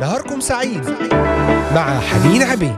[0.00, 0.84] نهاركم سعيد
[1.74, 2.76] مع حنين عبيد.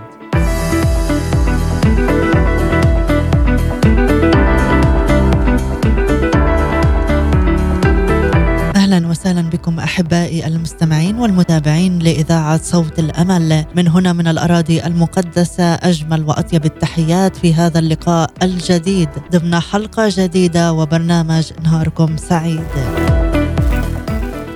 [8.77, 13.65] أهلا وسهلا بكم أحبائي المستمعين والمتابعين لإذاعة صوت الأمل.
[13.77, 19.09] من هنا من الأراضي المقدسة أجمل وأطيب التحيات في هذا اللقاء الجديد.
[19.33, 23.02] ضمن حلقة جديدة وبرنامج نهاركم سعيد.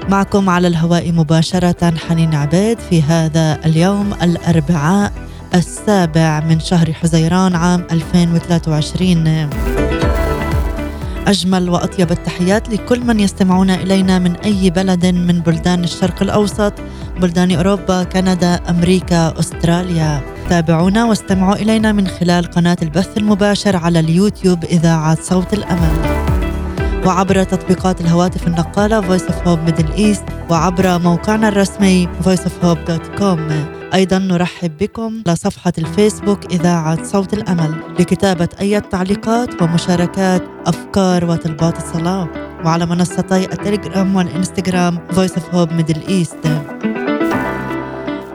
[0.08, 5.12] معكم على الهواء مباشرة حنين عبيد في هذا اليوم الأربعاء
[5.54, 9.50] السابع من شهر حزيران عام 2023
[11.26, 16.72] أجمل وأطيب التحيات لكل من يستمعون إلينا من أي بلد من بلدان الشرق الأوسط
[17.20, 20.20] بلدان أوروبا كندا أمريكا أستراليا.
[20.50, 26.35] تابعونا واستمعوا إلينا من خلال قناة البث المباشر على اليوتيوب إذاعة صوت الأمل.
[27.06, 33.38] وعبر تطبيقات الهواتف النقالة Voice of Hope Middle East وعبر موقعنا الرسمي voiceofhope.com
[33.94, 42.28] أيضا نرحب بكم لصفحة الفيسبوك إذاعة صوت الأمل لكتابة أي تعليقات ومشاركات أفكار وطلبات الصلاة.
[42.64, 46.75] وعلى منصتي التليجرام والإنستغرام Voice of Hope Middle East.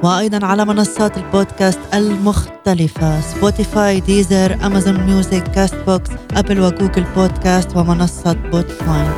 [0.03, 8.33] وأيضا على منصات البودكاست المختلفة سبوتيفاي ديزر أمازون ميوزك كاست بوكس أبل وجوجل بودكاست ومنصة
[8.33, 9.11] بودفاين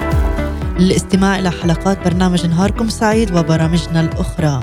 [0.80, 4.60] للاستماع إلى حلقات برنامج نهاركم سعيد وبرامجنا الأخرى.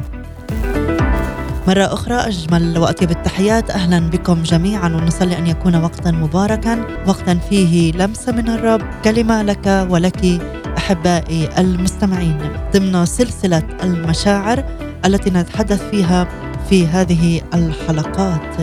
[1.69, 3.71] مرة أخرى أجمل وأطيب التحيات.
[3.71, 9.87] أهلا بكم جميعا ونصلي أن يكون وقتا مباركا وقتا فيه لمسة من الرب كلمة لك
[9.91, 10.41] ولك
[10.79, 12.39] أحبائي المستمعين.
[12.75, 14.65] ضمن سلسلة المشاعر
[15.05, 16.29] التي نتحدث فيها
[16.71, 18.57] في هذه الحلقات.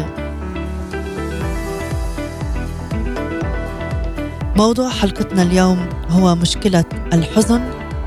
[4.55, 7.61] موضوع حلقتنا اليوم هو مشكلة الحزن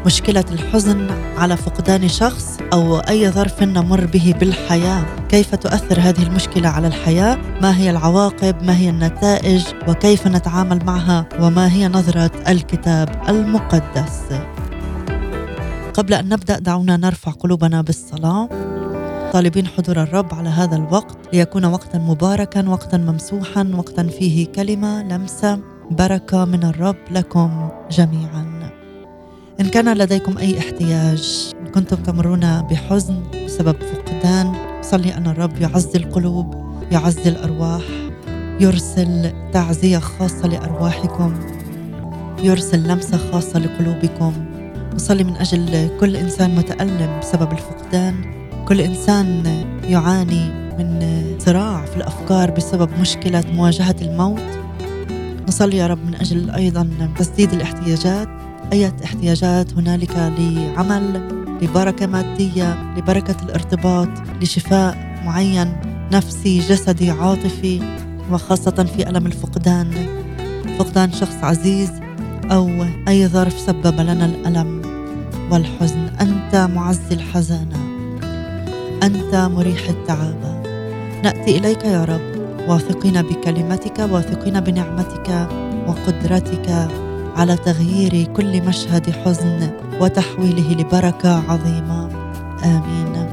[0.07, 1.07] مشكلة الحزن
[1.39, 5.03] على فقدان شخص أو أي ظرف نمر به بالحياة.
[5.29, 11.27] كيف تؤثر هذه المشكلة على الحياة؟ ما هي العواقب؟ ما هي النتائج؟ وكيف نتعامل معها؟
[11.41, 14.23] وما هي نظرة الكتاب المقدس؟
[16.01, 18.49] قبل أن نبدأ دعونا نرفع قلوبنا بالصلاة.
[19.33, 25.61] طالبين حضور الرب على هذا الوقت ليكون وقتا مباركا وقتا ممسوحا وقتا فيه كلمة لمسة
[25.91, 28.71] بركة من الرب لكم جميعا.
[29.61, 35.99] إن كان لديكم أي احتياج إن كنتم تمرون بحزن بسبب فقدان صلي أن الرب يعزي
[35.99, 36.55] القلوب
[36.93, 37.83] يعزي الأرواح
[38.61, 41.35] يرسل تعزية خاصة لأرواحكم
[42.43, 44.50] يرسل لمسة خاصة لقلوبكم.
[44.95, 48.15] نصلي من أجل كل إنسان متألم بسبب الفقدان.
[48.69, 49.45] كل إنسان
[49.85, 51.01] يعاني من
[51.39, 54.43] صراع في الأفكار بسبب مشكلة مواجهة الموت.
[55.49, 58.29] نصلي يا رب من أجل أيضا تسديد الاحتياجات.
[58.73, 61.29] أي احتياجات هنالك لعمل
[61.63, 64.09] لبركة مادية لبركة الارتباط
[64.43, 65.77] لشفاء معين
[66.13, 67.83] نفسي جسدي عاطفي
[68.33, 69.91] وخاصة في ألم الفقدان.
[70.79, 71.91] فقدان شخص عزيز
[72.51, 72.71] أو
[73.09, 74.80] أي ظرف سبب لنا الألم.
[75.51, 77.77] والحزن أنت معزي الحزانة
[79.03, 80.61] أنت مريح التعابة
[81.25, 85.49] نأتي إليك يا رب واثقين بكلمتك واثقين بنعمتك
[85.87, 86.89] وقدرتك
[87.37, 92.11] على تغيير كل مشهد حزن وتحويله لبركة عظيمة.
[92.65, 93.27] آمين.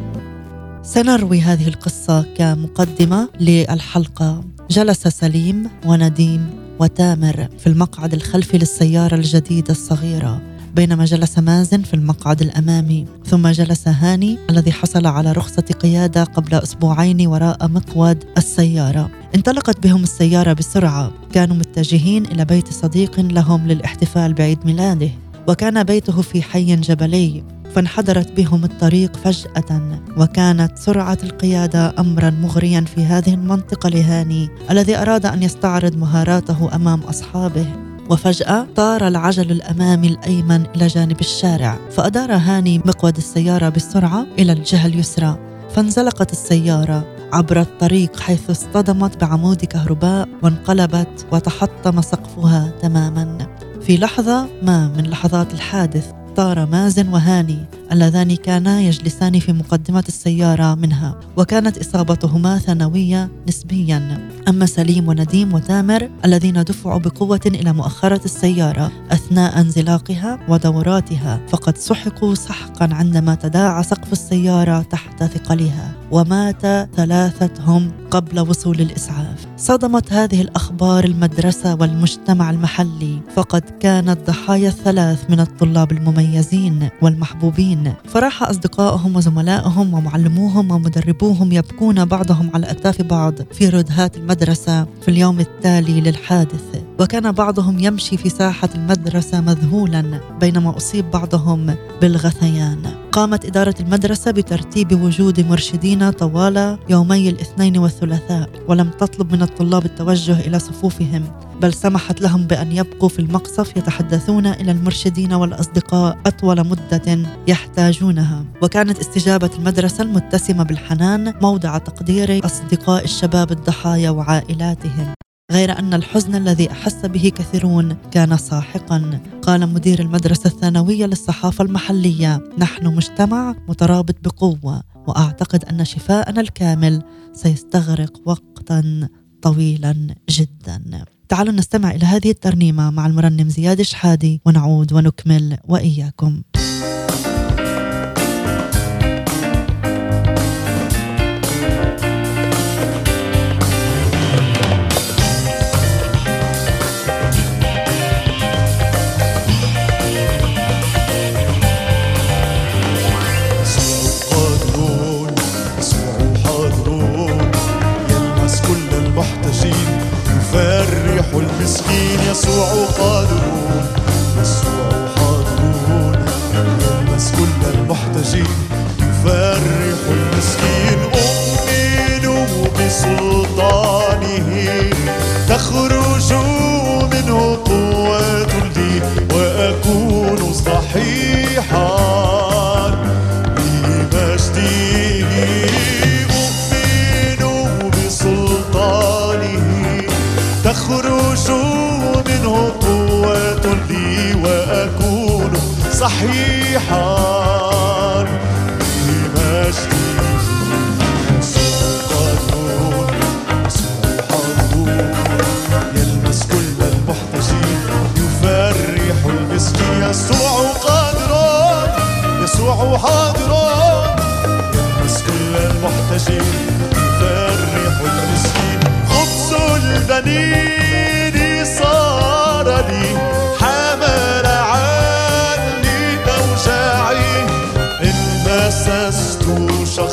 [0.84, 4.44] سنروي هذه القصة كمقدمة للحلقة.
[4.70, 6.50] جلس سليم ونديم
[6.80, 10.42] وتامر في المقعد الخلفي للسيارة الجديدة الصغيرة.
[10.78, 16.56] بينما جلس مازن في المقعد الأمامي ثم جلس هاني الذي حصل على رخصة قيادة قبل
[16.56, 19.10] أسبوعين وراء مقود السيارة.
[19.36, 21.12] انطلقت بهم السيارة بسرعة.
[21.34, 25.10] كانوا متجهين إلى بيت صديق لهم للاحتفال بعيد ميلاده
[25.48, 27.44] وكان بيته في حي جبلي.
[27.76, 35.26] فانحدرت بهم الطريق فجأة وكانت سرعة القيادة أمرا مغريا في هذه المنطقة لهاني الذي أراد
[35.26, 37.87] أن يستعرض مهاراته أمام أصحابه.
[38.10, 44.86] وفجأة طار العجل الأمامي الأيمن إلى جانب الشارع فأدار هاني مقود السيارة بسرعة إلى الجهة
[44.86, 45.38] اليسرى
[45.70, 53.48] فانزلقت السيارة عبر الطريق حيث اصطدمت بعمود كهرباء وانقلبت وتحطم سقفها تماما.
[53.82, 60.76] في لحظة ما من لحظات الحادث طار مازن وهاني اللذان كانا يجلسان في مقدمة السيارة
[60.76, 64.30] منها وكانت إصابتهما ثانوية نسبيا.
[64.48, 72.36] أما سليم ونديم وتامر الذين دفعوا بقوة إلى مؤخرة السيارة أثناء انزلاقها ودوراتها فقد سحقوا
[72.36, 76.62] سحقا عندما تداعى سقف السيارة تحت ثقلها ومات
[76.96, 79.48] ثلاثتهم قبل وصول الإسعاف.
[79.58, 87.77] صدمت هذه الأخبار المدرسة والمجتمع المحلي فقد كانت ضحايا الثلاث من الطلاب المميزين والمحبوبين.
[87.78, 95.08] المدرسين فراح أصدقائهم وزملائهم ومعلموهم ومدربوهم يبكون بعضهم على أكتاف بعض في ردهات المدرسة في
[95.08, 96.64] اليوم التالي للحادث.
[97.00, 102.82] وكان بعضهم يمشي في ساحة المدرسة مذهولا بينما أصيب بعضهم بالغثيان.
[103.12, 110.40] قامت إدارة المدرسة بترتيب وجود مرشدين طوال يومي الاثنين والثلاثاء ولم تطلب من الطلاب التوجه
[110.40, 111.24] إلى صفوفهم.
[111.62, 118.46] بل سمحت لهم بأن يبقوا في المقصف يتحدثون إلى المرشدين والأصدقاء أطول مدة يحتاجونها.
[118.62, 125.14] وكانت استجابة المدرسة المتسمة بالحنان موضع تقدير أصدقاء الشباب الضحايا وعائلاتهم.
[125.52, 129.20] غير أن الحزن الذي أحس به كثيرون كان ساحقا.
[129.42, 138.22] قال مدير المدرسة الثانوية للصحافة المحلية نحن مجتمع مترابط بقوة وأعتقد أن شفاءنا الكامل سيستغرق
[138.26, 139.10] وقتا
[139.42, 141.06] طويلا جدا.
[141.30, 146.42] تعالوا نستمع إلى هذه الترنيمة مع المرنم زياد شحادي ونعود ونكمل وإياكم.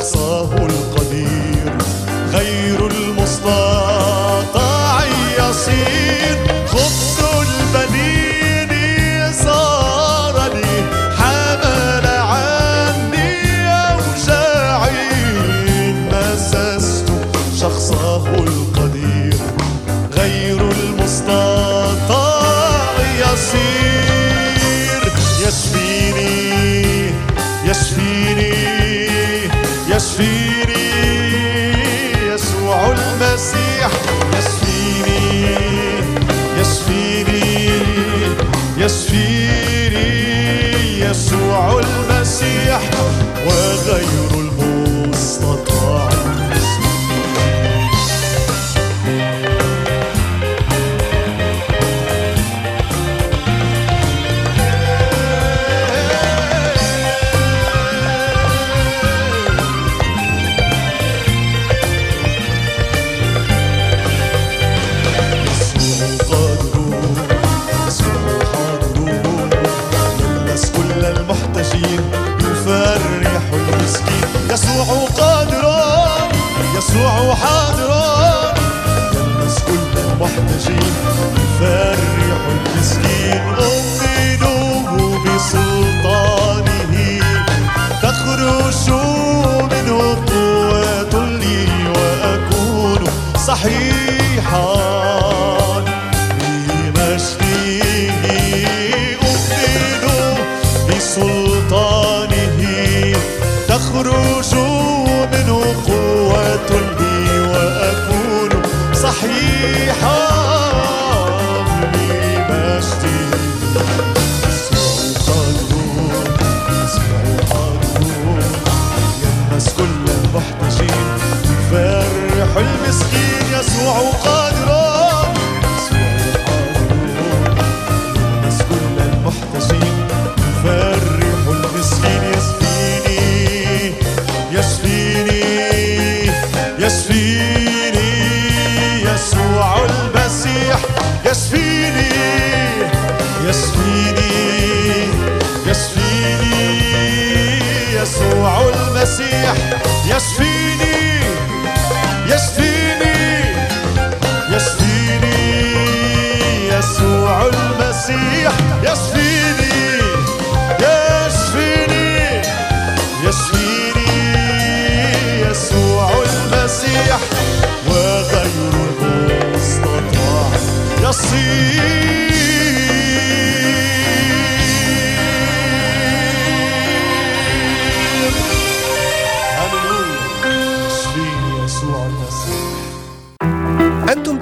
[0.04, 0.18] شخصه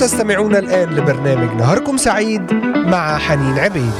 [0.03, 3.93] تستمعون الآن لبرنامج نهاركم سعيد مع حنين عبيد.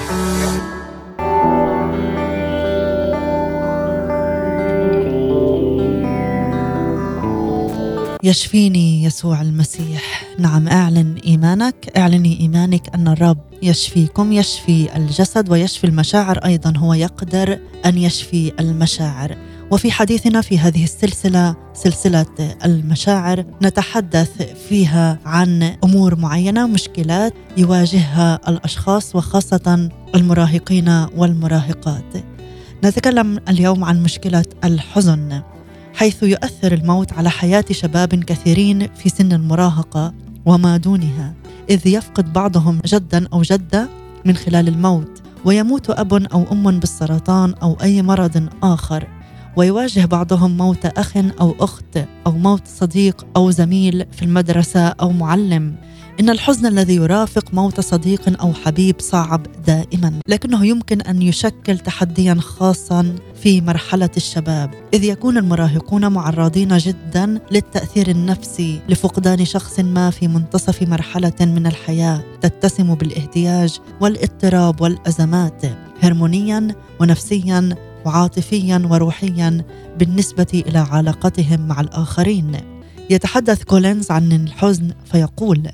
[8.23, 10.25] يشفيني يسوع المسيح.
[10.39, 11.75] نعم أعلن إيمانك.
[11.97, 16.37] أعلني إيمانك أن الرب يشفيكم يشفي الجسد ويشفي المشاعر.
[16.37, 19.35] أيضا هو يقدر أن يشفي المشاعر.
[19.73, 29.15] وفي حديثنا في هذه السلسلة سلسلة المشاعر نتحدث فيها عن أمور معينة مشكلات يواجهها الأشخاص
[29.15, 32.13] وخاصة المراهقين والمراهقات.
[32.83, 35.41] نتكلم اليوم عن مشكلة الحزن
[35.93, 40.13] حيث يؤثر الموت على حياة شباب كثيرين في سن المراهقة
[40.45, 41.33] وما دونها
[41.69, 43.89] إذ يفقد بعضهم جدا أو جدة
[44.25, 49.22] من خلال الموت ويموت أب أو أم بالسرطان أو أي مرض آخر.
[49.55, 55.75] ويواجه بعضهم موت أخ أو أخت أو موت صديق أو زميل في المدرسة أو معلم.
[56.19, 62.35] إن الحزن الذي يرافق موت صديق أو حبيب صعب دائما لكنه يمكن أن يشكل تحديا
[62.39, 64.71] خاصا في مرحلة الشباب.
[64.93, 72.23] إذ يكون المراهقون معرضين جدا للتأثير النفسي لفقدان شخص ما في منتصف مرحلة من الحياة
[72.41, 75.61] تتسم بالإهتياج والإضطراب والأزمات.
[76.01, 76.67] هرمونيا
[76.99, 79.63] ونفسيا وعاطفيا وروحيا
[79.99, 82.57] بالنسبة إلى علاقتهم مع الآخرين.
[83.09, 85.69] يتحدث كولينز عن الحزن فيقول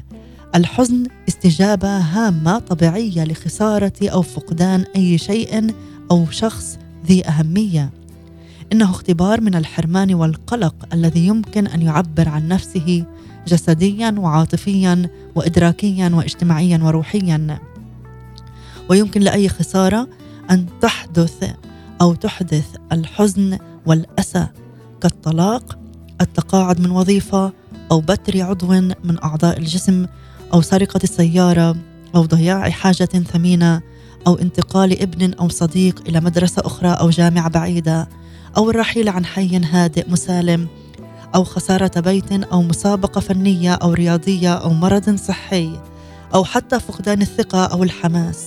[0.55, 5.73] الحزن استجابة هامة طبيعية لخساره أو فقدان أي شيء
[6.11, 7.89] أو شخص ذي أهمية.
[8.73, 13.05] إنه اختبار من الحرمان والقلق الذي يمكن أن يعبر عن نفسه
[13.47, 17.59] جسديا وعاطفيا وادراكيا واجتماعيا وروحيا.
[18.89, 20.07] ويمكن لأي خسارة
[20.51, 21.51] أن تحدث
[22.01, 24.47] أو تحدث الحزن والأسى
[25.01, 25.79] كالطلاق
[26.21, 27.53] التقاعد من وظيفة
[27.91, 28.67] أو بتر عضو
[29.03, 30.05] من أعضاء الجسم
[30.53, 31.75] أو سرقة السيارة
[32.15, 33.81] أو ضياع حاجة ثمينة
[34.27, 38.09] أو انتقال ابن أو صديق إلى مدرسة أخرى أو جامعة بعيدة
[38.57, 40.67] أو الرحيل عن حي هادئ مسالم
[41.35, 45.79] أو خسارة بيت أو مسابقة فنية أو رياضية أو مرض صحي
[46.33, 48.45] أو حتى فقدان الثقة أو الحماس.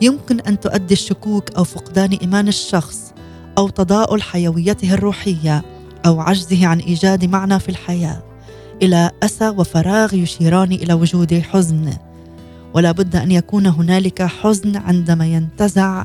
[0.00, 3.12] يمكن أن تؤدي الشكوك أو فقدان إيمان الشخص
[3.58, 5.64] أو تضاؤل حيويته الروحية
[6.06, 8.22] أو عجزه عن إيجاد معنى في الحياة
[8.82, 11.96] إلى أسى وفراغ يشيران إلى وجود حزن.
[12.74, 16.04] ولا بد أن يكون هنالك حزن عندما ينتزع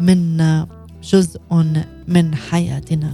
[0.00, 0.66] منا
[1.02, 1.40] جزء
[2.08, 3.12] من حياتنا.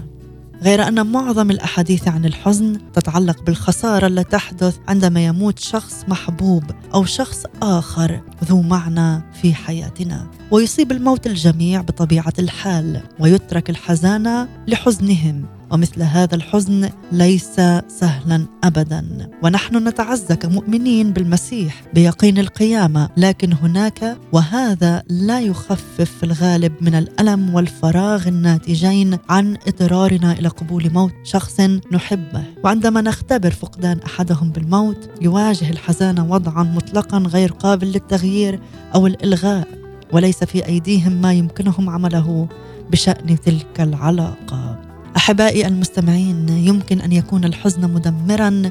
[0.62, 7.04] غير أن معظم الأحاديث عن الحزن تتعلق بالخسارة التي تحدث عندما يموت شخص محبوب أو
[7.04, 10.30] شخص آخر ذو معنى في حياتنا.
[10.50, 15.57] ويصيب الموت الجميع بطبيعة الحال ويترك الحزانه لحزنهم.
[15.70, 19.30] ومثل هذا الحزن ليس سهلا ابدا.
[19.42, 27.54] ونحن نتعزى كمؤمنين بالمسيح بيقين القيامة لكن هناك وهذا لا يخفف في الغالب من الألم
[27.54, 31.60] والفراغ الناتجين عن اضطرارنا إلى قبول موت شخص
[31.92, 32.42] نحبه.
[32.64, 38.60] وعندما نختبر فقدان أحدهم بالموت يواجه الحزانه وضعا مطلقا غير قابل للتغيير
[38.94, 39.68] أو الإلغاء
[40.12, 42.48] وليس في أيديهم ما يمكنهم عمله
[42.90, 44.87] بشأن تلك العلاقة.
[45.16, 48.62] أحبائي المستمعين يمكن أن يكون الحزن مدمرا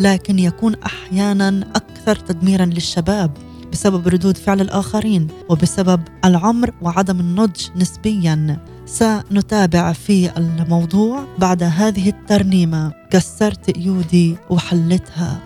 [0.00, 3.30] لكن يكون أحيانا أكثر تدميرا للشباب
[3.72, 8.64] بسبب ردود فعل الآخرين وبسبب العمر وعدم النضج نسبيا.
[8.86, 12.92] سنتابع في الموضوع بعد هذه الترنيمة.
[13.10, 15.40] كسرت ايودي وحلتها.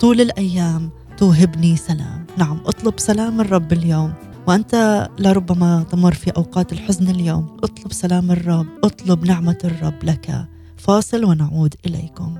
[0.00, 2.26] طول الأيام توهبني سلام.
[2.36, 4.12] نعم أطلب سلام الرب اليوم.
[4.50, 7.56] وأنت لربما تمر في أوقات الحزن اليوم.
[7.64, 10.44] اطلب سلام الرب اطلب نعمة الرب لك.
[10.76, 12.36] فاصل ونعود إليكم.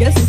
[0.00, 0.23] كسرت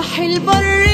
[0.00, 0.89] روح البر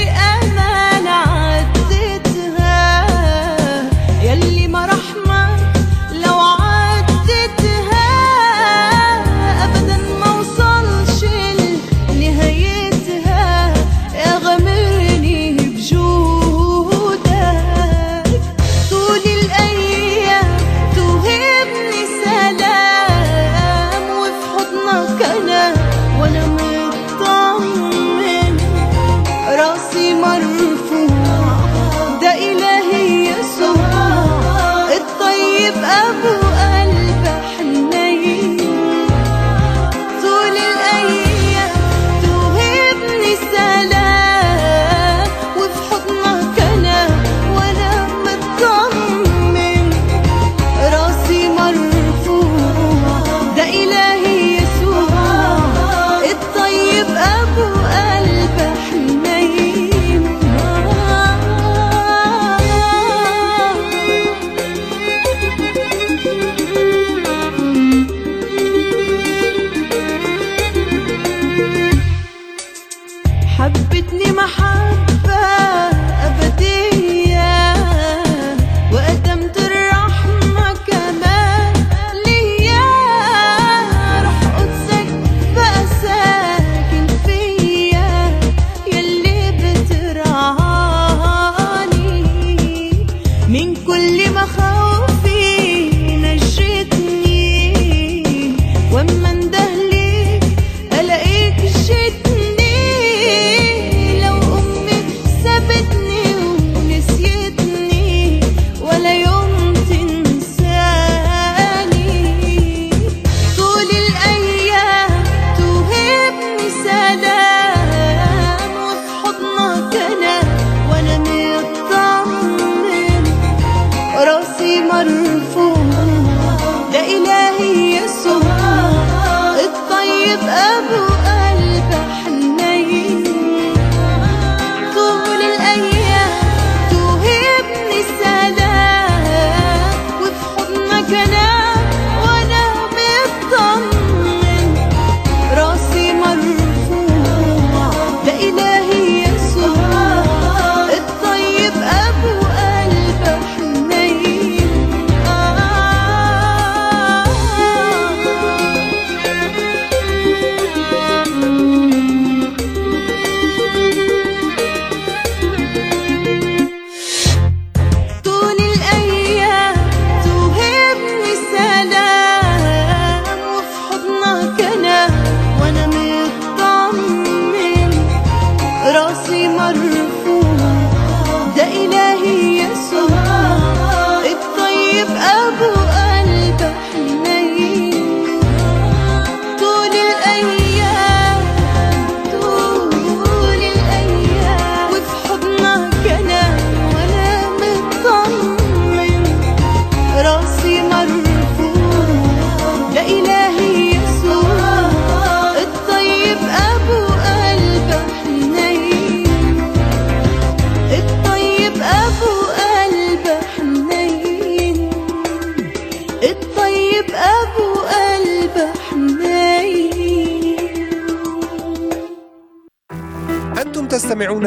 [185.15, 185.36] life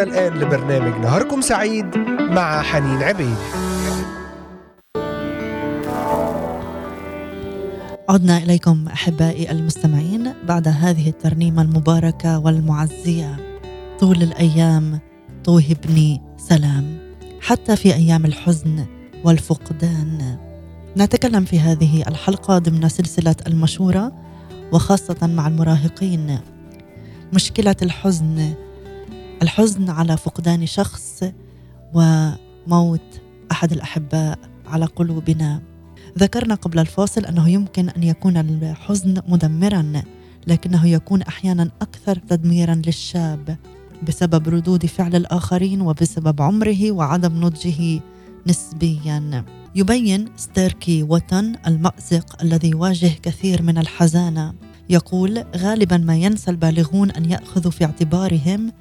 [0.04, 3.36] الآن لبرنامج نهاركم سعيد مع حنين عبيد.
[8.10, 13.60] عدنا إليكم أحبائي المستمعين بعد هذه الترنيمة المباركة والمعزية.
[14.00, 15.00] طول الأيام
[15.44, 16.98] طوهبني سلام.
[17.42, 18.86] حتى في أيام الحزن
[19.24, 20.38] والفقدان.
[20.98, 24.12] نتكلم في هذه الحلقة ضمن سلسلة المشورة
[24.72, 26.40] وخاصة مع المراهقين.
[27.34, 28.54] مشكلة الحزن
[29.42, 31.24] الحزن على فقدان شخص
[31.94, 33.22] وموت
[33.52, 35.62] أحد الأحباء على قلوبنا.
[36.20, 40.02] ذكرنا قبل الفاصل أنه يمكن أن يكون الحزن مدمرا
[40.48, 43.58] لكنه يكون أحيانا أكثر تدميرا للشاب
[44.08, 48.00] بسبب ردود فعل الآخرين وبسبب عمره وعدم نضجه
[48.48, 49.46] نسبيا.
[49.76, 54.54] يبين ستيركي وطن المأزق الذي يواجه كثير من الحزانة.
[54.90, 58.72] يقول غالبا ما ينسى البالغون أن يأخذوا في اعتبارهم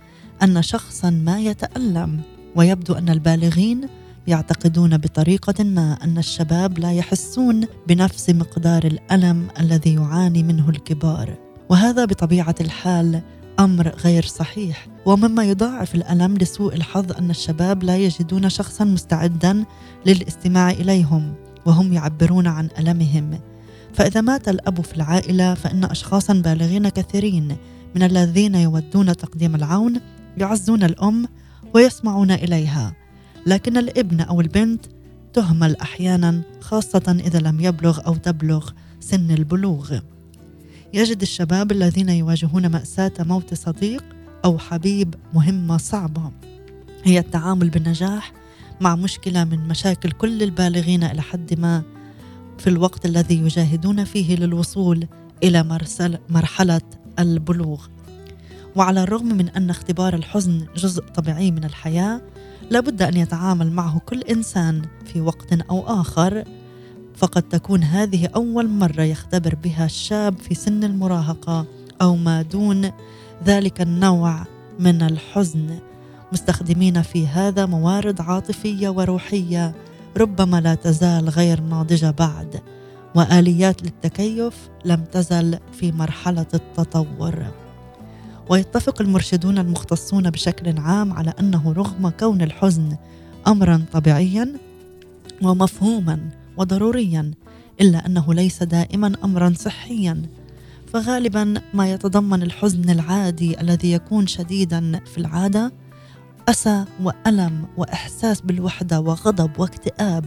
[0.42, 2.20] أن شخصا ما يتألم
[2.56, 3.88] ويبدو أن البالغين
[4.26, 11.38] يعتقدون بطريقة ما أن الشباب لا يحسون بنفس مقدار الألم الذي يعاني منه الكبار.
[11.68, 13.22] وهذا بطبيعة الحال
[13.60, 14.86] أمر غير صحيح.
[15.06, 19.64] ومما يضاعف الألم لسوء الحظ أن الشباب لا يجدون شخصا مستعدا
[20.06, 21.34] للاستماع إليهم
[21.66, 23.40] وهم يعبرون عن ألمهم.
[23.94, 27.56] فإذا مات الأب في العائلة فإن اشخاصا بالغين كثيرين
[27.94, 30.00] من الذين يودون تقديم العون
[30.36, 31.28] يعزون الأم
[31.74, 32.92] ويسمعون إليها
[33.46, 34.86] لكن الابن أو البنت
[35.32, 39.98] تهمل أحيانا خاصة إذا لم يبلغ أو تبلغ سن البلوغ.
[40.94, 44.04] يجد الشباب الذين يواجهون مأساة موت صديق
[44.44, 46.30] أو حبيب مهمة صعبة.
[47.04, 48.32] هي التعامل بالنجاح
[48.80, 51.82] مع مشكلة من مشاكل كل البالغين إلى حد ما
[52.58, 55.06] في الوقت الذي يجاهدون فيه للوصول
[55.42, 55.86] إلى
[56.30, 56.80] مرحلة
[57.18, 57.86] البلوغ.
[58.78, 62.20] وعلى الرغم من أن اختبار الحزن جزء طبيعي من الحياة
[62.70, 66.44] لابد أن يتعامل معه كل إنسان في وقت أو آخر.
[67.16, 71.66] فقد تكون هذه أول مرة يختبر بها الشاب في سن المراهقة
[72.02, 72.90] أو ما دون
[73.44, 74.44] ذلك النوع
[74.78, 75.78] من الحزن.
[76.32, 79.74] مستخدمين في هذا موارد عاطفية وروحية
[80.16, 82.60] ربما لا تزال غير ناضجة بعد
[83.14, 87.67] وآليات للتكيف لم تزل في مرحلة التطور.
[88.48, 92.96] ويتفق المرشدون المختصون بشكل عام على أنه رغم كون الحزن
[93.46, 94.52] امرا طبيعيا
[95.42, 97.30] ومفهوما وضروريا
[97.80, 100.22] إلا أنه ليس دائما امرا صحيا
[100.92, 105.72] فغالبا ما يتضمن الحزن العادي الذي يكون شديدا في العادة
[106.48, 110.24] أسى وألم وإحساس بالوحدة وغضب واكتئاب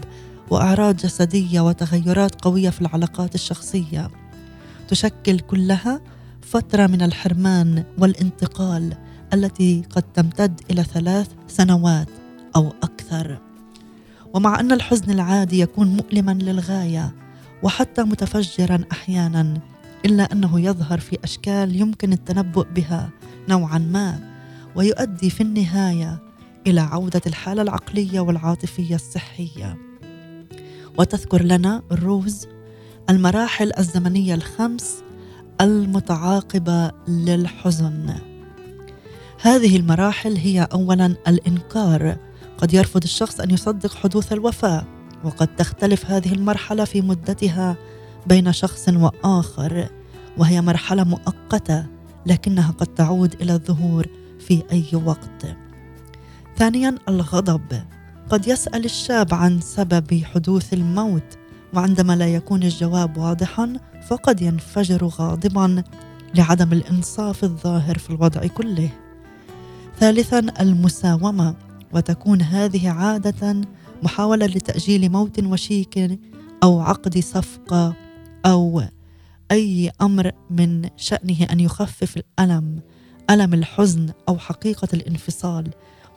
[0.49, 4.09] وأعراض جسدية وتغيرات قوية في العلاقات الشخصية.
[4.87, 6.01] تشكل كلها
[6.41, 8.97] فترة من الحرمان والانتقال
[9.33, 12.07] التي قد تمتد إلى ثلاث سنوات
[12.55, 13.39] أو أكثر.
[14.33, 17.15] ومع أن الحزن العادي يكون مؤلما للغاية
[17.63, 19.61] وحتى متفجرا أحيانا
[20.05, 23.09] إلا أنه يظهر في أشكال يمكن التنبؤ بها
[23.49, 24.19] نوعا ما
[24.75, 26.19] ويؤدي في النهاية
[26.67, 29.77] إلى عودة الحالة العقلية والعاطفية الصحية.
[30.97, 32.47] وتذكر لنا روز
[33.09, 35.03] المراحل الزمنية الخمس
[35.61, 38.15] المتعاقبة للحزن.
[39.41, 42.17] هذه المراحل هي اولا الإنكار.
[42.57, 44.85] قد يرفض الشخص أن يصدق حدوث الوفاة
[45.23, 47.77] وقد تختلف هذه المرحلة في مدتها
[48.27, 49.89] بين شخص وآخر
[50.37, 51.85] وهي مرحلة مؤقتة
[52.25, 54.07] لكنها قد تعود إلى الظهور
[54.39, 55.57] في أي وقت.
[56.57, 57.83] ثانيا الغضب.
[58.29, 61.37] قد يسأل الشاب عن سبب حدوث الموت
[61.73, 63.73] وعندما لا يكون الجواب واضحا
[64.07, 65.83] فقد ينفجر غاضبا
[66.35, 68.89] لعدم الإنصاف الظاهر في الوضع كله.
[69.99, 71.55] ثالثا المساومة.
[71.93, 73.61] وتكون هذه عادة
[74.03, 76.19] محاولة لتأجيل موت وشيك
[76.63, 77.95] أو عقد صفقه
[78.45, 78.83] أو
[79.51, 82.79] أي أمر من شأنه أن يخفف الألم
[83.29, 85.69] ألم الحزن أو حقيقة الانفصال.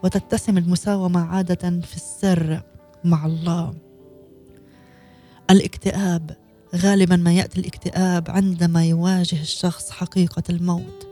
[0.05, 2.63] وتتسم المساومة عادة في السر
[3.05, 3.84] مع الله.
[5.51, 6.37] الاكتئاب.
[6.77, 11.07] غالبا ما يأتي الاكتئاب عندما يواجه الشخص حقيقة الموت.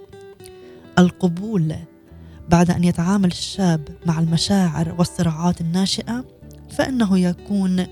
[0.99, 1.75] القبول
[2.49, 6.25] بعد أن يتعامل الشاب مع المشاعر والصراعات الناشئة
[6.71, 7.87] فإنه يكون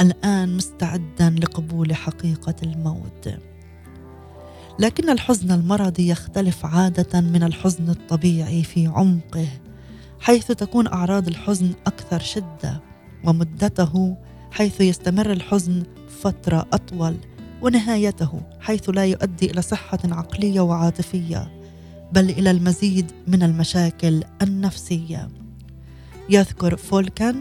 [0.00, 3.28] الآن مستعدا لقبول حقيقة الموت.
[4.78, 9.48] لكن الحزن المرضي يختلف عادة من الحزن الطبيعي في عمقه
[10.20, 12.80] حيث تكون أعراض الحزن أكثر شدة
[13.24, 14.16] ومدته
[14.50, 15.82] حيث يستمر الحزن
[16.22, 17.16] فترة أطول
[17.62, 21.50] ونهايته حيث لا يؤدي إلى صحة عقلية وعاطفية
[22.12, 25.28] بل إلى المزيد من المشاكل النفسية.
[26.30, 27.40] يذكر فولكان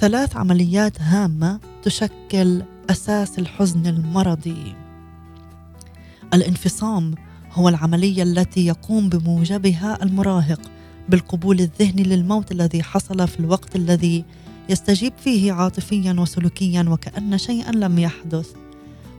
[0.00, 4.74] ثلاث عمليات هامة تشكل أساس الحزن المرضي.
[6.34, 7.14] الانفصام
[7.52, 10.60] هو العملية التي يقوم بموجبها المراهق
[11.08, 14.24] بالقبول الذهني للموت الذي حصل في الوقت الذي
[14.70, 18.50] يستجيب فيه عاطفيا وسلوكيا وكأن شيئا لم يحدث.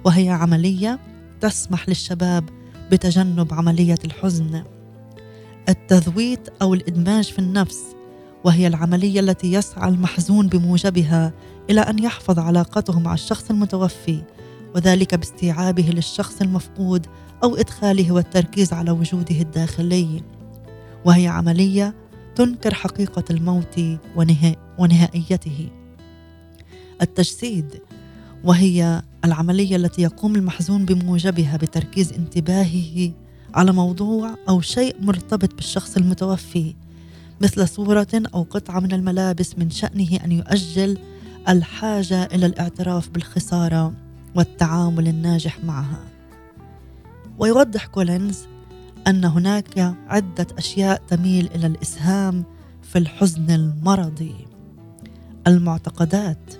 [0.06, 1.00] وهي عملية
[1.42, 2.50] تسمح للشباب
[2.92, 4.64] بتجنب عملية الحزن.
[5.70, 7.80] التذويت أو الإدماج في النفس
[8.44, 11.34] وهي العملية التي يسعى المحزون بموجبها
[11.70, 14.24] إلى أن يحفظ علاقته مع الشخص المتوفي
[14.76, 17.08] وذلك باستيعابه للشخص المفقود
[17.44, 20.24] أو إدخاله والتركيز على وجوده الداخلي.
[21.06, 22.01] وهي عملية
[22.36, 23.80] تنكر حقيقة الموت
[24.80, 25.70] ونهائيته.
[27.02, 27.82] التجسيد
[28.44, 33.12] وهي العملية التي يقوم المحزون بموجبها بتركيز انتباهه
[33.54, 36.76] على موضوع أو شيء مرتبط بالشخص المتوفي
[37.42, 40.98] مثل صورة أو قطعة من الملابس من شأنه أن يؤجل
[41.50, 43.94] الحاجة إلى الاعتراف بالخسارة
[44.36, 46.04] والتعامل الناجح معها.
[47.40, 48.40] ويوضح كولينز
[49.08, 52.44] أن هناك عدة أشياء تميل إلى الإسهام
[52.82, 54.36] في الحزن المرضي.
[55.48, 56.54] المعتقدات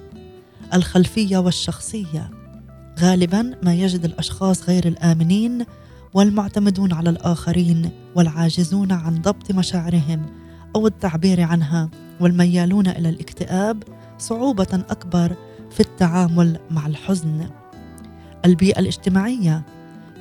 [0.74, 2.30] الخلفية والشخصية
[3.00, 5.66] غالبا ما يجد الأشخاص غير الآمنين
[6.14, 10.26] والمعتمدون على الآخرين والعاجزون عن ضبط مشاعرهم
[10.76, 13.84] أو التعبير عنها والميالون إلى الاكتئاب
[14.18, 15.36] صعوبة أكبر
[15.72, 17.50] في التعامل مع الحزن.
[18.46, 19.66] البيئة الاجتماعية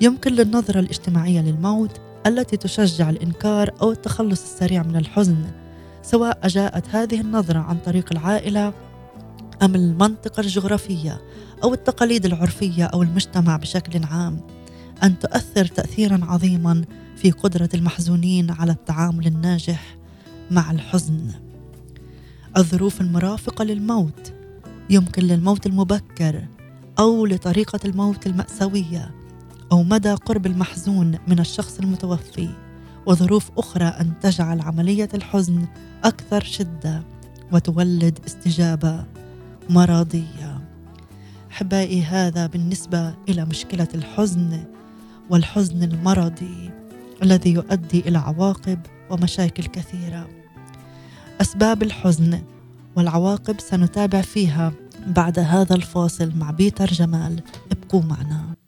[0.01, 5.45] يمكن للنظرة الاجتماعية للموت التي تشجع الإنكار أو التخلص السريع من الحزن
[6.03, 8.73] سواء جاءت هذه النظرة عن طريق العائلة
[9.63, 11.21] أم المنطقة الجغرافية
[11.65, 14.41] أو التقاليد العرفية أو المجتمع بشكل عام.
[15.03, 16.85] أن تؤثر تأثيرا عظيما
[17.17, 19.97] في قدرة المحزونين على التعامل الناجح
[20.51, 21.31] مع الحزن.
[22.57, 24.33] الظروف المرافقة للموت
[24.91, 26.45] يمكن للموت المبكر
[26.99, 29.20] أو لطريقة الموت المأساوية.
[29.73, 32.49] أو مدى قرب المحزون من الشخص المتوفي
[33.07, 35.67] وظروف أخرى أن تجعل عملية الحزن
[36.05, 37.03] أكثر شدة
[37.53, 39.05] وتولد استجابة
[39.71, 40.61] مرضية.
[41.51, 44.65] أحبائي هذا بالنسبة إلى مشكلة الحزن
[45.31, 46.71] والحزن المرضي
[47.23, 48.79] الذي يؤدي إلى عواقب
[49.11, 50.29] ومشاكل كثيرة.
[51.41, 52.43] أسباب الحزن
[52.97, 54.73] والعواقب سنتابع فيها
[55.07, 57.43] بعد هذا الفاصل مع بيتر جمال.
[57.73, 58.61] ابقوا معنا.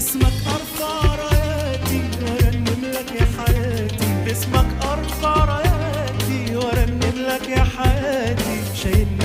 [0.00, 2.80] اسمك أرفع راياتي وارنم
[3.20, 4.06] يا حياتي.
[4.82, 8.62] أرفع راياتي وارنم لك يا حياتي.
[8.74, 9.19] شايلني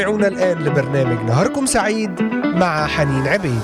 [0.00, 3.60] تستمعون الآن لبرنامج نهاركم سعيد مع حنين عبيد.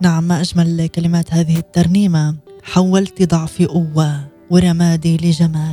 [0.00, 2.36] نعم ما أجمل كلمات هذه الترنيمة.
[2.62, 4.20] حولت ضعفي قوة
[4.50, 5.71] ورمادي لجمال.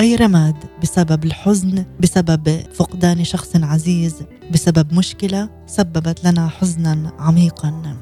[0.00, 7.96] أي رماد بسبب الحزن بسبب فقدان شخص عزيز بسبب مشكلة سببت لنا حزنا عميقا.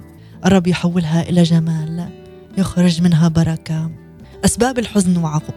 [0.46, 2.08] الرب يحولها إلى جمال
[2.58, 3.90] يخرج منها بركة.
[4.44, 5.16] أسباب الحزن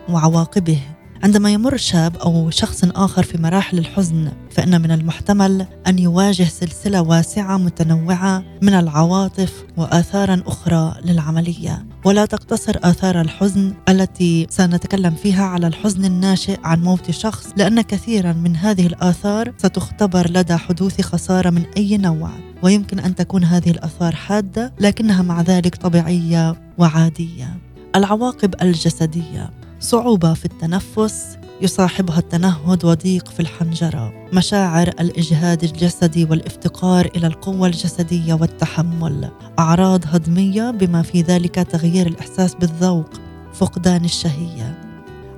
[0.10, 0.80] وعواقبه
[1.23, 7.01] عندما يمر شاب أو شخص آخر في مراحل الحزن فإن من المحتمل أن يواجه سلسلة
[7.01, 11.86] واسعة متنوعة من العواطف وآثارا أخرى للعملية.
[12.05, 18.34] ولا تقتصر آثار الحزن التي سنتكلم فيها على الحزن الناشئ عن موت شخص لأن كثيرا
[18.34, 22.29] من هذه الآثار ستختبر لدى حدوث خسارة من أي نوع.
[22.63, 27.58] ويمكن أن تكون هذه الآثار حادة لكنها مع ذلك طبيعية وعادية.
[27.95, 29.59] العواقب الجسدية.
[29.80, 34.13] صعوبة في التنفس يصاحبها التنهد وضيق في الحنجرة.
[34.34, 39.30] مشاعر الإجهاد الجسدي والافتقار إلى القوة الجسدية والتحمل.
[39.60, 43.10] أعراض هضمية بما في ذلك تغيير الإحساس بالذوق
[43.54, 44.78] فقدان الشهية.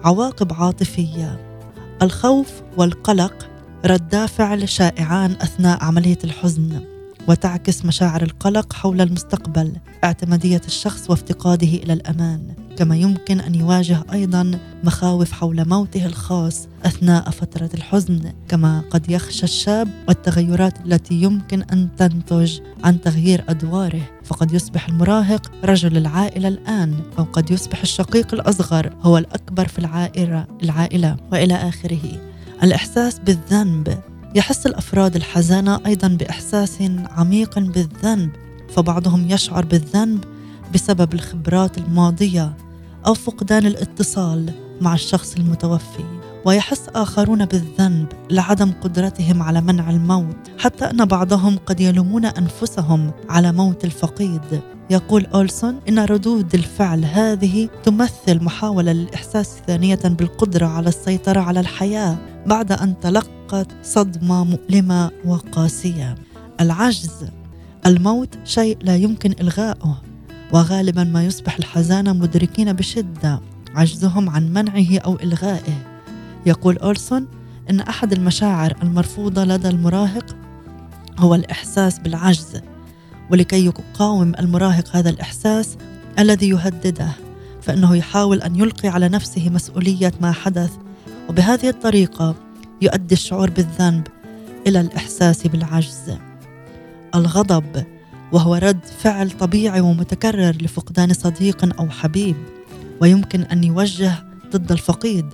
[0.03, 1.39] عواقب عاطفية.
[2.01, 3.49] الخوف والقلق
[3.85, 6.90] ردا فعل شائعان أثناء عملية الحزن.
[7.27, 12.53] وتعكس مشاعر القلق حول المستقبل اعتمادية الشخص وافتقاده إلى الأمان.
[12.77, 19.43] كما يمكن أن يواجه أيضا مخاوف حول موته الخاص أثناء فترة الحزن كما قد يخشى
[19.43, 24.01] الشاب والتغيرات التي يمكن أن تنتج عن تغيير أدواره.
[24.23, 30.47] فقد يصبح المراهق رجل العائلة الآن أو قد يصبح الشقيق الأصغر هو الأكبر في العائله
[30.63, 32.31] العائلة وإلى آخره.
[32.63, 33.99] الإحساس بالذنب
[34.35, 36.77] يحس الأفراد الحزانة أيضا بإحساس
[37.09, 38.31] عميق بالذنب
[38.75, 40.23] فبعضهم يشعر بالذنب
[40.73, 42.57] بسبب الخبرات الماضية
[43.05, 46.20] أو فقدان الاتصال مع الشخص المتوفي.
[46.45, 53.51] ويحس آخرون بالذنب لعدم قدرتهم على منع الموت حتى أن بعضهم قد يلومون أنفسهم على
[53.51, 54.61] موت الفقيد.
[54.89, 62.17] يقول أولسون إن ردود الفعل هذه تمثل محاولة للإحساس ثانية بالقدرة على السيطرة على الحياة
[62.45, 66.15] بعد أن تلقت صدمة مؤلمة وقاسية.
[66.61, 67.25] العجز
[67.85, 70.01] الموت شيء لا يمكن إلغاؤه
[70.53, 73.41] وغالبا ما يصبح الحزانة مدركين بشدة.
[73.75, 75.90] عجزهم عن منعه أو إلغائه.
[76.45, 77.27] يقول أولسون
[77.69, 80.35] إن أحد المشاعر المرفوضة لدى المراهق
[81.19, 82.61] هو الإحساس بالعجز
[83.31, 85.77] ولكي يقاوم المراهق هذا الإحساس
[86.19, 87.11] الذي يهدده
[87.61, 90.71] فإنه يحاول أن يلقي على نفسه مسؤولية ما حدث
[91.29, 92.35] وبهذه الطريقة
[92.81, 94.07] يؤدي الشعور بالذنب
[94.67, 96.17] إلى الإحساس بالعجز.
[97.15, 97.85] الغضب
[98.31, 102.35] وهو رد فعل طبيعي ومتكرر لفقدان صديق أو حبيب
[103.01, 104.13] ويمكن أن يوجه
[104.51, 105.25] ضد الفقيد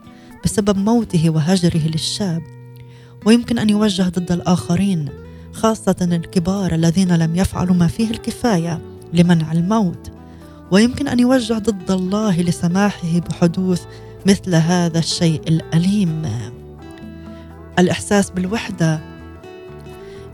[0.47, 2.41] بسبب موته وهجره للشاب
[3.25, 5.09] ويمكن أن يوجه ضد الآخرين
[5.53, 8.81] خاصة الكبار الذين لم يفعلوا ما فيه الكفاية
[9.13, 10.11] لمنع الموت.
[10.71, 13.83] ويمكن أن يوجه ضد الله لسماحه بحدوث
[14.25, 16.21] مثل هذا الشيء الأليم.
[17.79, 18.99] الإحساس بالوحدة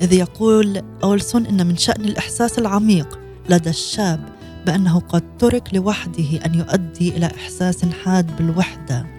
[0.02, 4.30] إذ يقول أولسون إن من شأن الإحساس العميق لدى الشاب
[4.66, 9.13] بأنه قد ترك لوحده أن يؤدي إلى إحساس حاد بالوحدة.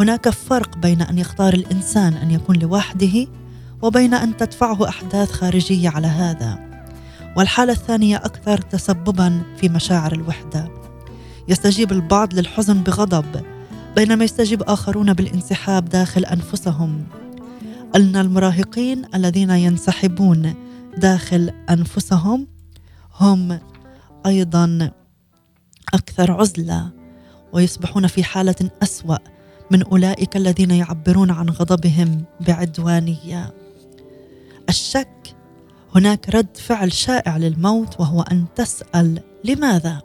[0.00, 3.26] هناك فرق بين أن يختار الإنسان أن يكون لوحده
[3.82, 6.58] وبين أن تدفعه أحداث خارجية على هذا.
[7.36, 10.70] والحالة الثانية أكثر تسببا في مشاعر الوحدة.
[11.48, 13.42] يستجيب البعض للحزن بغضب
[13.96, 17.04] بينما يستجيب آخرون بالانسحاب داخل أنفسهم.
[17.96, 20.54] أن المراهقين الذين ينسحبون
[20.96, 22.46] داخل أنفسهم
[23.20, 23.58] هم
[24.26, 24.90] أيضا
[25.94, 26.90] أكثر عزلة
[27.52, 29.37] ويصبحون في حالة أسوأ.
[29.70, 33.54] من أولئك الذين يعبرون عن غضبهم بعدوانية
[34.68, 35.36] الشك
[35.94, 40.02] هناك رد فعل شائع للموت وهو أن تسأل لماذا؟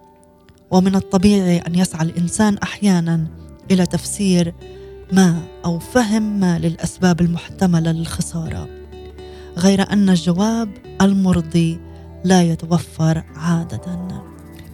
[0.71, 3.27] ومن الطبيعي أن يسعى الإنسان أحيانا
[3.71, 4.53] إلى تفسير
[5.11, 8.69] ما أو فهم ما للأسباب المحتملة للخسارة
[9.57, 10.69] غير أن الجواب
[11.01, 11.79] المرضي
[12.23, 14.07] لا يتوفر عادة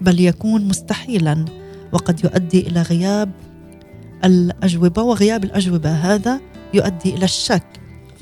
[0.02, 1.46] بل يكون مستحيلا
[1.92, 3.32] وقد يؤدي إلى غياب
[4.26, 6.42] الأجوبة وغياب الأجوبة هذا
[6.74, 7.64] يؤدي إلى الشك.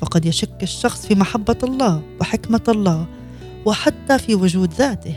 [0.00, 3.06] فقد يشك الشخص في محبة الله وحكمة الله
[3.66, 5.14] وحتى في وجود ذاته.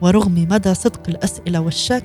[0.00, 2.04] ورغم مدى صدق الأسئلة والشك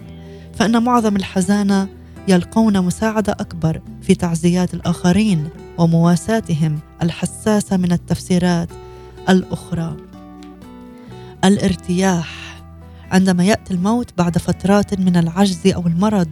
[0.54, 1.88] فإن معظم الحزانة
[2.28, 8.70] يلقون مساعدة أكبر في تعزيات الآخرين ومواساتهم الحساسة من التفسيرات
[9.30, 9.98] الأخرى.
[11.46, 12.62] الارتياح.
[13.12, 16.30] عندما يأتي الموت بعد فترات من العجز أو المرض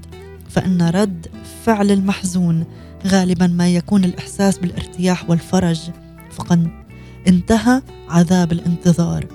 [0.50, 1.28] فإن رد
[1.64, 2.66] فعل المحزون
[3.08, 5.80] غالبا ما يكون الإحساس بالارتياح والفرج.
[6.32, 6.70] فقد
[7.28, 9.26] انتهى عذاب الانتظار.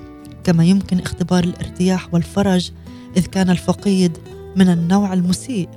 [0.45, 2.71] كما يمكن اختبار الارتياح والفرج
[3.17, 4.19] إذ كان الفقيد
[4.57, 5.69] من النوع المسيء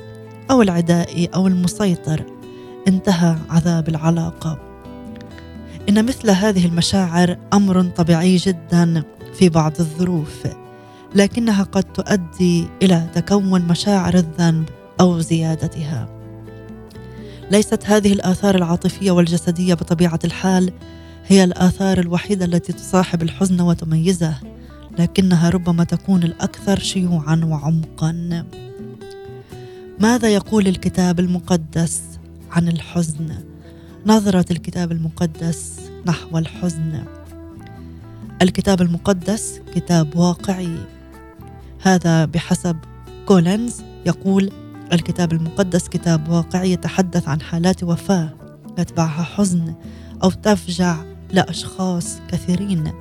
[0.52, 2.24] أو العدائي أو المسيطر.
[2.88, 4.60] انتهى عذاب العلاقة.
[5.90, 10.48] إن مثل هذه المشاعر أمر طبيعي جدا في بعض الظروف
[11.16, 14.70] لكنها قد تؤدي إلى تكون مشاعر الذنب.
[15.00, 16.10] أو زيادتها.
[17.52, 20.74] ليست هذه الآثار العاطفية والجسدية بطبيعة الحال
[21.28, 24.36] هي الآثار الوحيدة التي تصاحب الحزن وتميزه
[25.00, 28.46] لكنها ربما تكون الأكثر شيوعا وعمقا.
[30.00, 32.02] ماذا يقول الكتاب المقدس
[32.52, 33.30] عن الحزن؟
[34.06, 37.04] نظرة الكتاب المقدس نحو الحزن.
[38.42, 40.78] الكتاب المقدس كتاب واقعي.
[41.82, 42.78] هذا بحسب
[43.26, 44.52] كولينز يقول
[44.94, 48.30] الكتاب المقدس كتاب واقعي يتحدث عن حالات وفاة
[48.78, 49.76] يتبعها حزن
[50.24, 50.98] أو تفجع
[51.32, 52.92] لأشخاص كثيرين.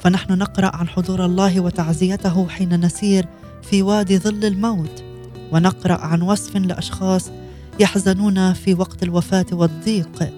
[0.00, 3.26] فنحن نقرأ عن حضور الله وتعزيته حين نسير
[3.62, 5.04] في وادي ظل الموت
[5.52, 7.30] ونقرأ عن وصف لأشخاص
[7.80, 10.32] يحزنون في وقت الوفاة والضيق.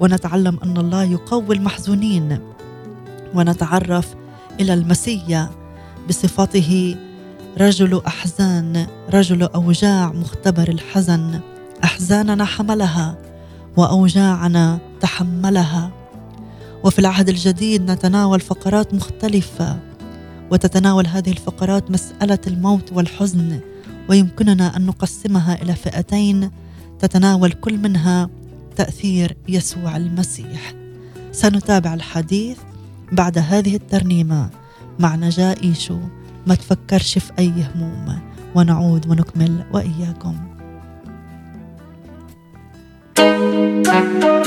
[0.00, 2.38] ونتعلم أن الله يقوي المحزونين.
[3.34, 4.14] ونتعرف
[4.60, 5.50] إلى المسيا
[6.08, 6.96] بصفته
[7.60, 11.40] رجل أحزان رجل أوجاع مختبر الحزن.
[11.84, 13.18] أحزاننا حملها
[13.76, 15.90] وأوجاعنا تحملها.
[16.84, 19.78] وفي العهد الجديد نتناول فقرات مختلفة
[20.50, 23.60] وتتناول هذه الفقرات مسألة الموت والحزن
[24.08, 26.50] ويمكننا أن نقسمها إلى فئتين.
[26.98, 28.30] تتناول كل منها
[28.76, 30.74] تأثير يسوع المسيح.
[31.32, 32.58] سنتابع الحديث
[33.12, 34.50] بعد هذه الترنيمة
[34.98, 35.98] مع نجاء إيشو.
[36.46, 38.18] ما تفكرش في أي هموم
[38.54, 40.36] ونعود ونكمل وإياكم.
[43.86, 44.42] ما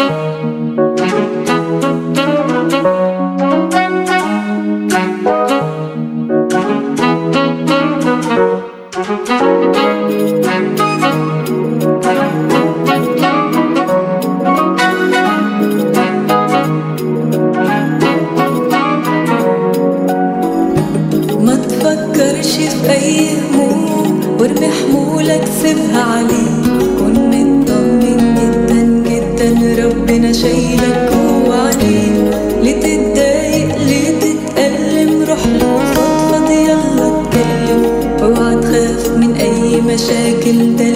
[33.88, 35.26] ليه تتألم.
[35.96, 37.84] فضفض يلا اتكلم.
[38.24, 40.95] اوعى تخاف من أي مشاكل ده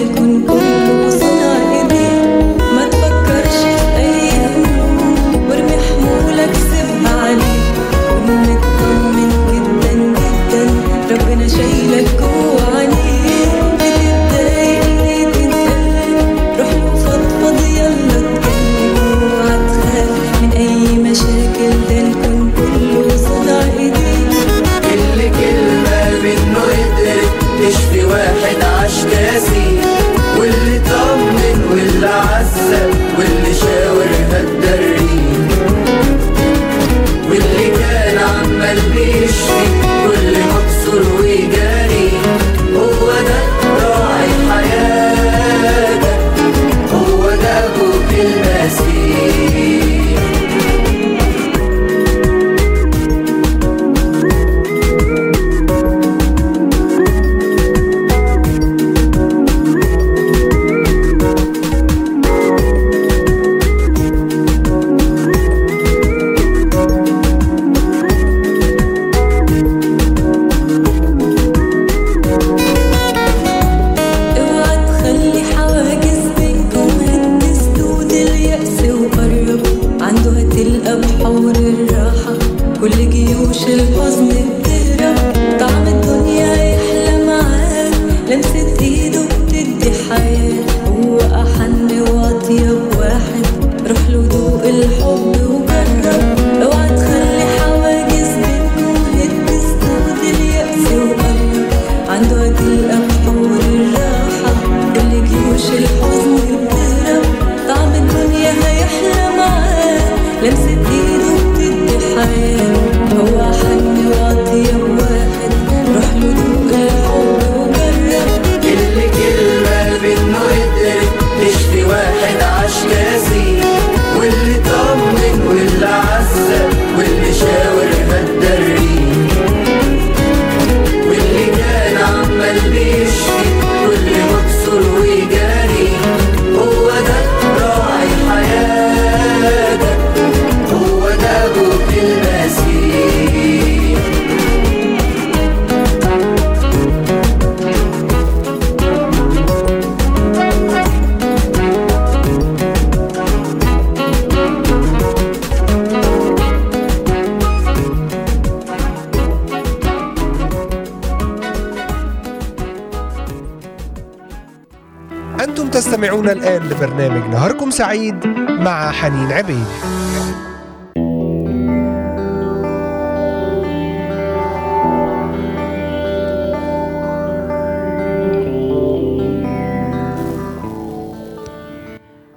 [167.70, 168.26] نهاركم سعيد
[168.60, 169.66] مع حنين عبيد.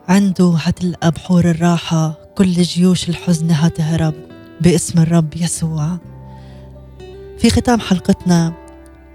[0.07, 4.13] عنده هتلقى بحور الراحة كل جيوش الحزن هتهرب
[4.61, 5.97] باسم الرب يسوع.
[7.37, 8.53] في ختام حلقتنا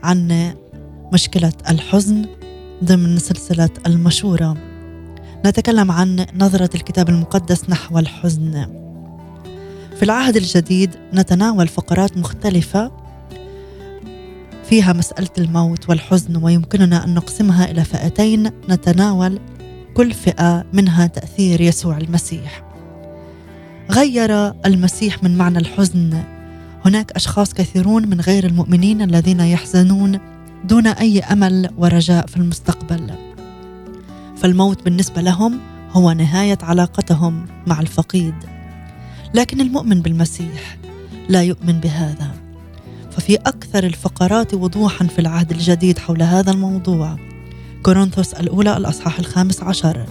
[0.03, 0.53] عن
[1.13, 2.27] مشكلة الحزن
[2.85, 4.57] ضمن سلسلة المشورة.
[5.47, 8.67] نتكلم عن نظرة الكتاب المقدس نحو الحزن.
[9.97, 12.93] في العهد الجديد نتناول فقرات مختلفة
[14.69, 18.51] فيها مسألة الموت والحزن ويمكننا أن نقسمها إلى فئتين.
[18.69, 19.41] نتناول
[19.95, 22.63] كل فئة منها تأثير يسوع المسيح.
[23.91, 26.23] غير المسيح من معنى الحزن.
[26.85, 30.19] هناك أشخاص كثيرون من غير المؤمنين الذين يحزنون
[30.65, 33.28] دون أي أمل ورجاء في المستقبل.
[34.43, 35.61] فالموت بالنسبة لهم
[35.93, 38.35] هو نهاية علاقتهم مع الفقيد.
[39.35, 40.77] لكن المؤمن بالمسيح
[41.29, 42.31] لا يؤمن بهذا.
[43.11, 47.17] ففي أكثر الفقرات وضوحا في العهد الجديد حول هذا الموضوع
[47.83, 50.07] كورنثوس الأولى الأصحاح الخامس عشر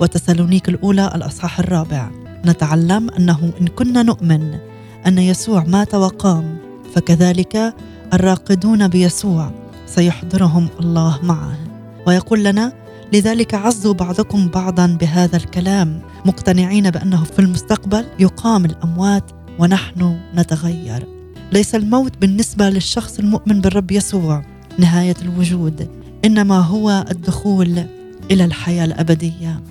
[0.00, 2.10] وتسالونيك الأولى الأصحاح الرابع
[2.46, 4.58] نتعلم أنه إن كنا نؤمن
[5.06, 6.56] أن يسوع مات وقام
[6.94, 7.74] فكذلك
[8.12, 9.50] الراقدون بيسوع
[9.86, 11.58] سيحضرهم الله معه.
[12.06, 12.72] ويقول لنا
[13.14, 21.06] لذلك عزوا بعضكم بعضا بهذا الكلام مقتنعين بأنه في المستقبل يقام الأموات ونحن نتغير.
[21.52, 24.44] ليس الموت بالنسبة للشخص المؤمن بالرب يسوع
[24.78, 25.88] نهاية الوجود
[26.24, 27.84] إنما هو الدخول
[28.30, 29.62] إلى الحياة الأبدية.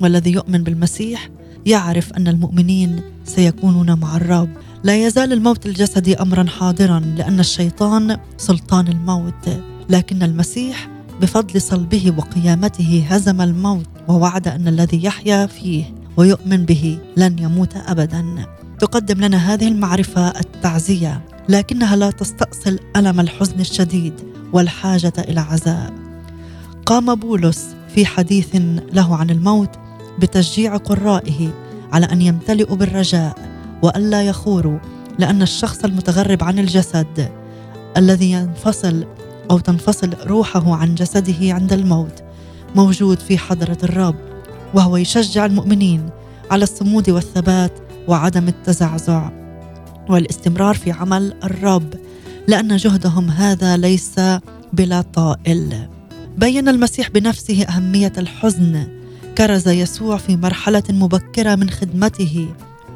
[0.00, 1.30] والذي يؤمن بالمسيح
[1.66, 4.48] يعرف أن المؤمنين سيكونون مع الرب.
[4.84, 9.48] لا يزال الموت الجسدي امرا حاضرا لأن الشيطان سلطان الموت.
[9.90, 15.84] لكن المسيح بفضل صلبه وقيامته هزم الموت ووعد أن الذي يحيا فيه
[16.16, 18.46] ويؤمن به لن يموت ابدا.
[18.78, 24.14] تقدم لنا هذه المعرفة التعزية لكنها لا تستأصل ألم الحزن الشديد
[24.52, 25.92] والحاجة إلى عزاء.
[26.86, 28.56] قام بولس في حديث
[28.92, 29.70] له عن الموت
[30.18, 31.50] بتشجيع قرائه
[31.92, 33.34] على أن يمتلئوا بالرجاء
[33.82, 34.78] والا يخوروا
[35.18, 37.28] لأن الشخص المتغرب عن الجسد
[37.96, 39.06] الذي ينفصل
[39.50, 42.22] أو تنفصل روحه عن جسده عند الموت
[42.74, 44.16] موجود في حضرة الرب
[44.74, 46.10] وهو يشجع المؤمنين
[46.50, 47.72] على الصمود والثبات
[48.08, 49.30] وعدم التزعزع
[50.08, 51.94] والاستمرار في عمل الرب
[52.48, 54.20] لأن جهدهم هذا ليس
[54.72, 55.88] بلا طائل.
[56.38, 58.86] بين المسيح بنفسه أهمية الحزن
[59.38, 62.48] كرز يسوع في مرحلة مبكرة من خدمته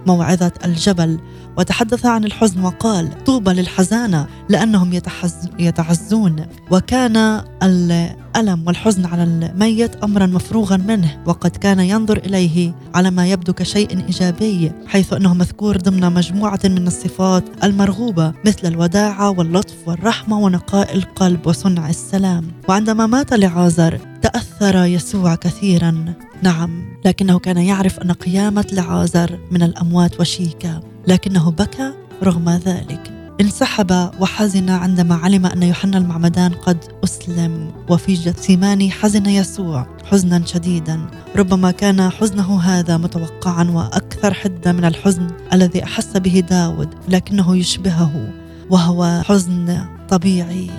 [0.06, 1.18] موعظة الجبل
[1.58, 6.46] وتحدث عن الحزن وقال طوبى للحزانة لأنهم يتحز يتعزون.
[6.70, 7.16] وكان
[7.62, 14.06] الألم والحزن على الميت امرا مفروغا منه وقد كان ينظر إليه على ما يبدو كشيء
[14.06, 21.46] إيجابي حيث أنه مذكور ضمن مجموعة من الصفات المرغوبة مثل الوداعه واللطف والرحمة ونقاء القلب
[21.46, 22.52] وصنع السلام.
[22.68, 26.14] وعندما مات لعازر تأثر يسوع كثيرا.
[26.42, 30.91] نعم لكنه كان يعرف أن قيامة لعازر من الأموات وشيكة.
[31.06, 31.92] لكنه بكى
[32.22, 33.12] رغم ذلك.
[33.40, 41.06] انسحب وحزن عندما علم أن يوحنا المعمدان قد أسلم وفي جثيماني حزن يسوع حزنا شديدا.
[41.36, 48.32] ربما كان حزنه هذا متوقعا وأكثر حده من الحزن الذي أحس به داود لكنه يشبهه
[48.70, 49.78] وهو حزن
[50.08, 50.70] طبيعي.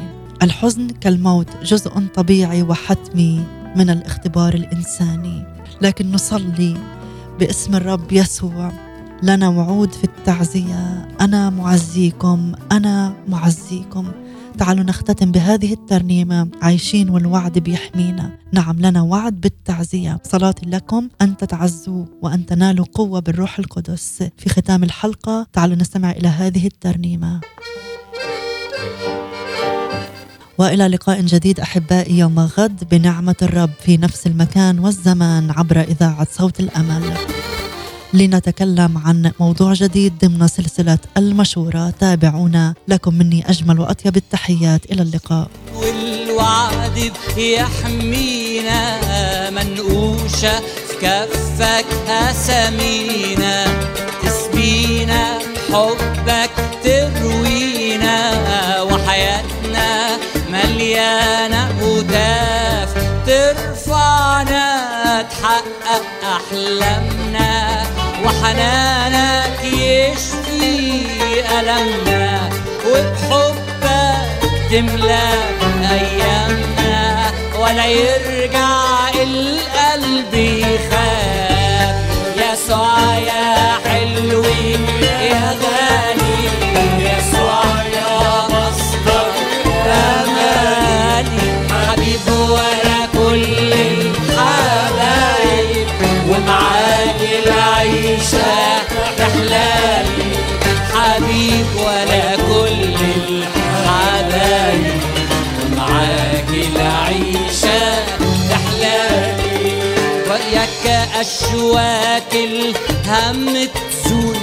[0.42, 3.44] الحزن كالموت جزء طبيعي وحتمي
[3.76, 5.46] من الاختبار الإنساني.
[5.82, 6.78] لكن نصلي
[7.40, 8.72] باسم الرب يسوع.
[9.24, 11.08] لنا وعود في التعزية.
[11.22, 14.12] أنا معزيكم أنا معزيكم.
[14.58, 16.48] تعالوا نختتم بهذه الترنيمة.
[16.62, 18.38] عايشين والوعد بيحمينا.
[18.52, 20.20] نعم لنا وعد بالتعزية.
[20.24, 21.10] صلاتي لكم.
[21.22, 24.24] أن تتعزوا وأن تنالوا قوة بالروح القدس.
[24.38, 27.42] في ختام الحلقة تعالوا نستمع إلى هذه الترنيمة.
[30.58, 36.60] وإلى لقاء جديد أحبائي يوم غد بنعمة الرب في نفس المكان والزمان عبر إذاعة صوت
[36.60, 37.04] الأمل.
[38.14, 41.94] لنتكلم عن موضوع جديد ضمن سلسلة المشورة.
[42.00, 42.74] تابعونا.
[42.88, 44.92] لكم مني أجمل وأطيب التحيات.
[44.92, 45.48] إلى اللقاء.
[45.76, 49.00] والوعد بيحمينا
[49.50, 53.66] منقوشة في كفك أسامينا
[54.24, 55.40] تسبينا
[55.72, 56.52] حبك
[56.84, 58.22] تروينا.
[58.82, 60.18] وحياتنا
[60.52, 62.94] مليانة هتاف
[63.28, 64.64] ترفعنا.
[65.22, 67.84] تحقق أحلامنا.
[68.26, 70.94] وحنانك يشفي
[71.60, 72.50] ألمنا
[72.88, 73.84] وبحبك
[74.72, 75.30] تملى
[75.92, 78.43] أيامنا ولا يرجع
[111.24, 114.38] أشواك الهم تزول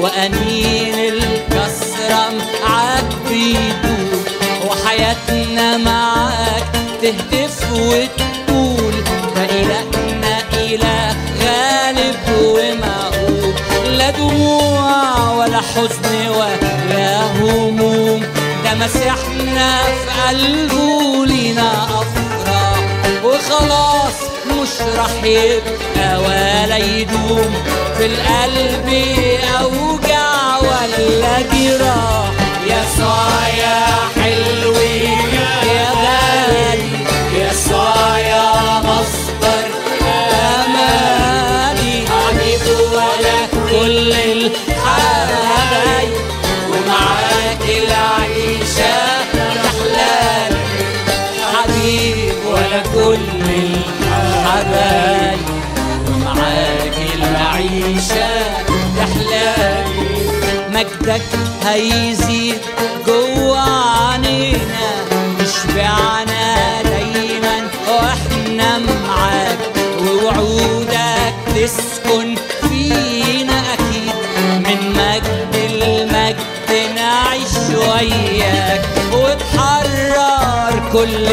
[0.00, 2.32] وأنين الكسرة
[2.62, 4.22] معاك بيدور
[4.68, 6.64] وحياتنا معاك
[7.02, 8.94] تهتف وتقول
[9.36, 13.54] فإلهنا إله غالب ومعقول.
[13.98, 18.22] لا دموع ولا حزن ولا هموم.
[18.64, 22.80] ده مسيحنا في قلبه لينا أفراح.
[23.24, 24.15] وخلاص
[24.66, 27.54] مش راح يبقى ولا يدوم
[27.98, 28.88] في القلب
[29.60, 32.30] أوجع ولا جراح
[32.70, 32.82] يا
[34.22, 34.98] حلوي
[35.66, 36.88] يا غالي
[37.38, 37.52] يا
[38.84, 39.64] مصدر
[40.64, 42.04] أماني.
[42.06, 43.38] حبيب ولا
[43.70, 46.12] كل الحبايب
[46.70, 47.64] ومعاك
[57.86, 58.28] العيشة
[58.96, 60.16] تحلالي
[60.70, 61.22] مجدك
[61.64, 62.58] هيزيد
[63.06, 64.88] جوا عنينا
[65.40, 67.68] يشبعنا دايما.
[67.88, 69.58] وإحنا معاك.
[70.00, 72.34] ووعودك تسكن
[72.68, 74.14] فينا أكيد.
[74.58, 78.82] من مجد المجد نعيش وياك.
[79.12, 81.26] وتحرر كل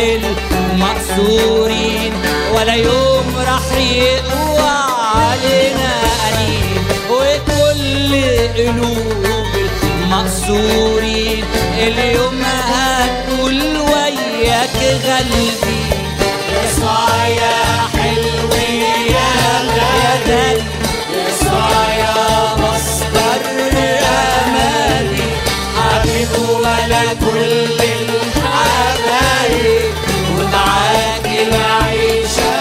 [0.74, 2.14] المقصورين.
[2.56, 4.63] ولا يوم راح يقوى.
[8.48, 11.46] قلوب المقصورين
[11.78, 15.84] اليوم هتقول وياك غلبي.
[16.54, 17.58] يسوع يا
[17.94, 18.70] حلوي
[19.12, 19.32] يا
[19.78, 20.64] غالي.
[21.28, 22.20] يسوع يا
[22.56, 23.44] مصدر
[24.46, 25.28] أماني.
[25.78, 29.14] حبيب ولا كل الحبايب.
[30.38, 32.54] ومعاك العيشه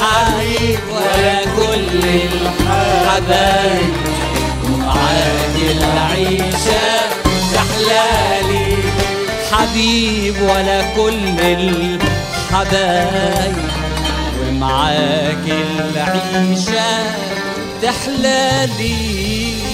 [0.00, 2.63] حبيب ولا كل الحبايب.
[4.64, 6.84] ومعاك العيشة
[7.54, 8.76] تحلالي
[9.52, 11.40] حبيب ولا كل
[12.50, 13.56] الحبايب
[14.42, 16.90] ومعاك العيشة
[17.82, 19.73] تحلالي.